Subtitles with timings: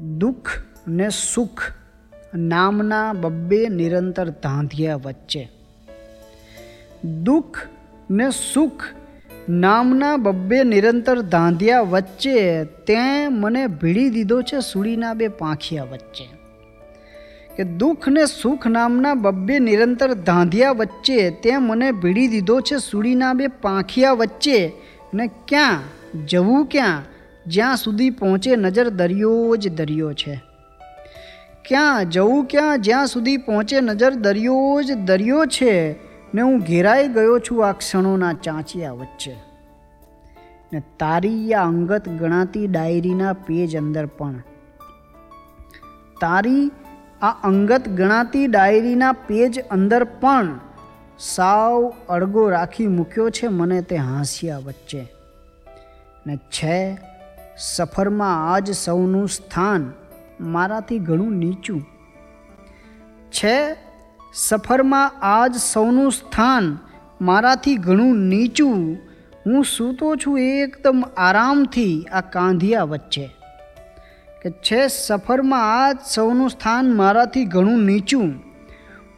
[0.00, 0.48] દુઃખ
[0.88, 1.62] ને સુખ
[2.34, 5.48] નામના બબ્બે નિરંતર ધાંધિયા વચ્ચે.
[7.04, 7.58] દુઃખ
[8.10, 8.82] ને સુખ
[9.48, 16.28] નામના બબ્બે નિરંતર ધાંધિયા વચ્ચે તે મને ભીડી દીધો છે સુડીના બે પાંખિયા વચ્ચે.
[17.56, 23.32] કે દુઃખ ને સુખ નામના બબ્બે નિરંતર ધાંધિયા વચ્ચે તે મને ભીડી દીધો છે સુડીના
[23.32, 24.72] બે પાંખિયા વચ્ચે.
[25.14, 25.80] ને ક્યાં?
[26.26, 27.02] જવું ક્યાં?
[27.48, 30.40] જ્યાં સુધી પહોંચે નજર દરિયો જ દરિયો છે.
[31.64, 35.92] ક્યાં જવું ક્યાં જ્યાં સુધી પહોંચે નજર દરિયો જ દરિયો છે,
[36.34, 39.36] ને હું ઘેરાઈ ગયો છું આ ક્ષણોના ચાંચિયા વચ્ચે.
[40.72, 44.42] ને તારી આ અંગત ગણાતી ડાયરીના પેજ અંદર પણ.
[46.20, 46.70] તારી
[47.22, 50.60] આ અંગત ગણાતી ડાયરીના પેજ અંદર પણ
[51.18, 55.12] સાવ અડગો રાખી મૂક્યો છે મને તે હાંસિયા વચ્ચે.
[56.26, 56.98] ને છે
[57.60, 59.92] સફરમાં આજ સૌનું સ્થાન
[60.40, 61.82] મારાથી ઘણું નીચું.
[63.32, 63.76] છે,
[64.34, 66.78] સફરમાં આજ સૌનું સ્થાન
[67.20, 68.98] મારાથી ઘણું નીચું.
[69.46, 73.26] હું સૂતો છું એકદમ આરામથી આ કાંધિયા વચ્ચે.
[74.42, 78.32] કે છે, સફરમાં આજ સૌનું સ્થાન મારાથી ઘણું નીચું.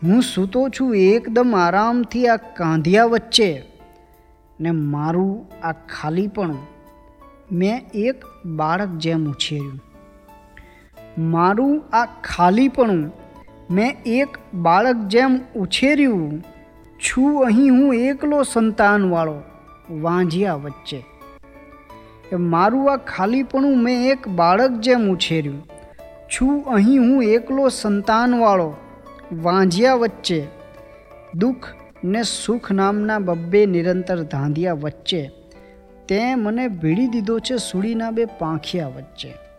[0.02, 3.64] હું સૂતો છું એકદમ આરામથી આ કાંધિયા વચ્ચે
[4.60, 6.79] ને મારું આ ખાલીપણું
[7.52, 9.80] મેં એક બાળક જેમ ઉછેર્યું.
[11.18, 13.12] મારું આ ખાલીપણું
[13.70, 16.44] મેં એક બાળક જેમ ઉછેર્યું,
[17.00, 19.34] છું અહીં હું એકલો સંતાનવાળો
[20.00, 21.02] વાંઝિયા વચ્ચે.
[22.32, 25.60] એ મારું આ ખાલીપણું મેં એક બાળક જેમ ઉછેર્યું,
[26.28, 28.70] છું અહીં હું એકલો સંતાનવાળો
[29.42, 30.40] વાંઝિયા વચ્ચે.
[31.34, 31.66] દુઃખ
[32.04, 35.22] ને સુખ નામના બબ્બે નિરંતર ધાંધિયા વચ્ચે
[36.10, 39.49] તે મને ભીડી દીધો છે સુડીના બે પાંખિયા વચ્ચે.